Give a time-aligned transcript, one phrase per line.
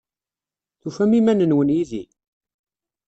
[0.81, 2.03] Tufam iman-nwen yid-i?